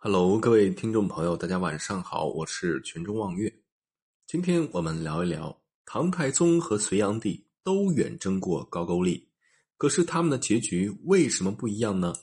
[0.00, 3.52] Hello，各位听众朋友，大家晚上好，我是泉中望月。
[4.28, 9.28] 今天我们聊一聊唐太宗和隋炀帝都远征过高句丽，
[9.76, 12.14] 可是他们的结局为什么不一样呢？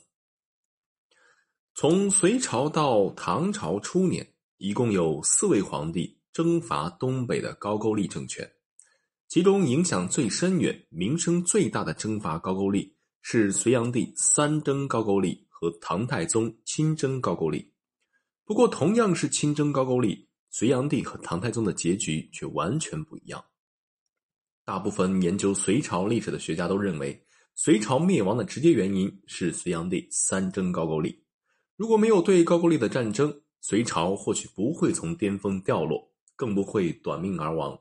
[1.74, 8.50] 从隋朝到唐朝初年，一共有四位皇帝征伐东北的高句丽政权，
[9.28, 15.45] 其中影响最深远、名声最大的征伐高句丽是隋炀帝三征高句丽。
[15.58, 17.72] 和唐太宗亲征高句丽，
[18.44, 23.42] 不过同样是亲征高句丽，隋炀帝和唐太宗的结局却完全不一样。
[24.66, 27.18] 大部分研究隋朝历史的学家都认为，
[27.54, 31.24] 隋朝灭亡的直接原因是隋炀帝三征高句丽。
[31.74, 37.80] 如果没有对高句丽的战争，隋朝或许不会从巅峰掉落，更不会短命而亡。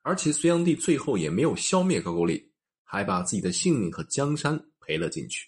[0.00, 2.50] 而且隋炀帝最后也没有消灭高句丽，
[2.82, 5.46] 还把自己的性命和江山赔了进去。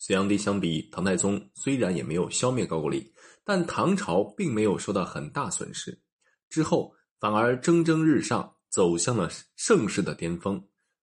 [0.00, 3.12] 隋炀帝相比唐太宗，虽然也没有消灭高句丽，
[3.44, 6.00] 但唐朝并没有受到很大损失，
[6.48, 10.60] 之后反而蒸蒸日上，走向了盛世的巅峰。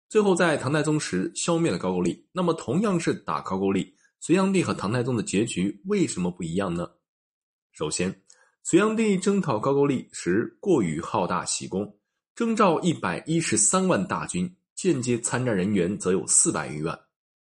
[0.09, 2.27] 最后在唐太宗时消灭了高句丽。
[2.31, 6.89] 那么同样是打高句丽，隋炀帝和唐太宗的结局为什么不一样呢？
[7.73, 8.23] 首先，
[8.63, 11.99] 隋炀帝征讨高句丽时过于好大喜功，
[12.33, 16.99] 征召一百一十三万大军，间接参战人员则有四百余万。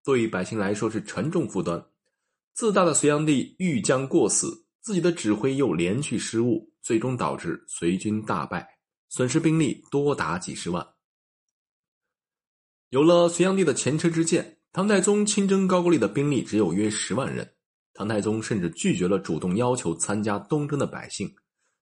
[0.07, 1.85] 对百姓来说是沉重负担。
[2.53, 8.65] 自大的隋炀帝欲将过死，自己的指挥又连续失误，最终导致隋军大败，
[9.09, 10.87] 损失兵力多达几十万。
[12.87, 17.55] 有了隋炀帝的前车之鉴，唐太宗亲征高句丽的兵力只有约十万人。
[17.93, 21.29] 唐太宗甚至拒绝了主动要求参加东征的百姓，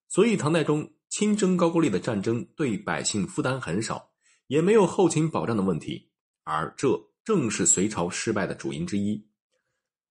[0.08, 4.10] 所以唐太宗亲征高句丽的战争对百姓负担很少，
[4.48, 6.10] 也没有后勤保障的问题，
[6.44, 7.00] 而这。
[7.26, 9.28] 正是隋朝失败的主因之一，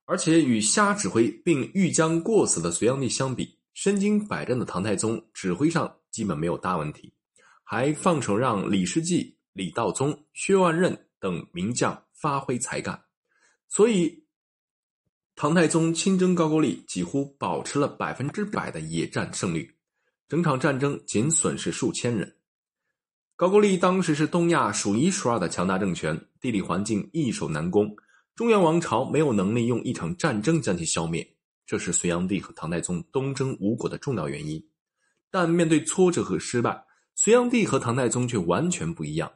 [0.04, 7.14] 而且与瞎指挥并欲将过死的隋炀帝相比，身经百战的唐太宗指挥上基本没有大问题，
[7.62, 13.00] 还放手让李世继、李道宗、薛万仞等名将发挥才干，
[13.68, 14.24] 所以
[15.36, 19.76] 唐太宗亲征高句丽几乎保持了百分之百的野战胜率，
[20.28, 22.36] 整场战争仅损失数千人。
[23.36, 27.96] 高句丽当时是东亚数一数二的强大政权，地理环境易守难攻，
[28.34, 31.26] 中原王朝没有能力用一场战争将其消灭，
[31.64, 34.62] 这是隋炀帝和唐太宗东征吴国的重要原因。
[35.30, 36.84] 但面对挫折和失败，
[37.14, 39.32] 隋炀帝和唐太宗却完全不一样。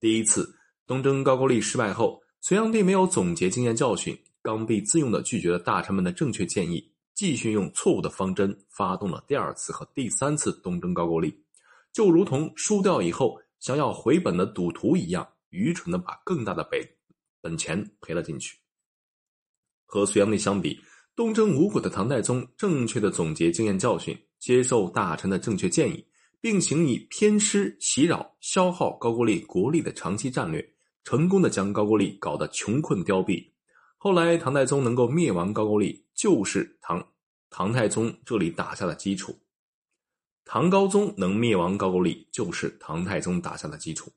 [0.00, 0.50] 第一次
[0.86, 11.38] 东征高句丽失败后，隋炀帝没有总结经验教训，刚愎自用的拒绝了大臣们的正确建议，继续用错误的方针发动了第二次和第三次东征高句丽。
[11.92, 16.80] 就如同输掉以后想要回本的赌徒一样，愚蠢的把更大的本
[17.40, 18.58] 本钱赔了进去。
[19.84, 20.80] 和隋炀帝相比，
[21.14, 26.06] 东征吴国的唐太宗正确的总结经验教训，接受大臣的正确建议，
[26.40, 30.66] 并行以偏师袭扰、消耗高句丽国力的长期战略，
[31.04, 33.44] 成功的将高句丽搞得穷困凋敝。
[33.98, 37.06] 后来唐太宗能够灭亡高句丽，就是唐
[37.50, 39.36] 唐太宗这里打下的基础。
[40.44, 44.10] 唐高宗能灭亡高句丽，就是唐太宗打下的基础。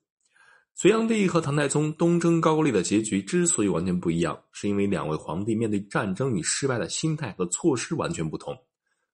[0.75, 8.57] 隋炀帝和唐太宗东征高句丽的结局之所以完全不一样，是因为两位皇帝面对战争与失败的心态和措施完全不同。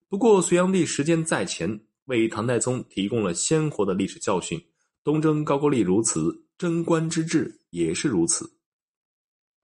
[0.07, 4.59] 不过，隋炀帝时间在前，为唐太宗提供了鲜活的历史教训。
[5.03, 8.49] 东征高句丽如此，贞观之治也是如此。